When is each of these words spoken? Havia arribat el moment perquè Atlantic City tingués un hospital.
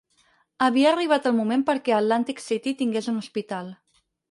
Havia 0.67 0.87
arribat 0.93 1.27
el 1.31 1.35
moment 1.41 1.65
perquè 1.67 1.95
Atlantic 1.99 2.43
City 2.47 2.75
tingués 2.83 3.13
un 3.15 3.23
hospital. 3.23 3.73